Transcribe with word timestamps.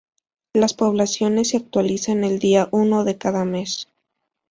Las 0.55 0.73
poblaciones 0.73 1.49
se 1.49 1.57
actualizan 1.57 2.23
el 2.23 2.39
día 2.39 2.69
uno 2.71 3.03
de 3.03 3.19
cada 3.19 3.45
mes. 3.45 3.87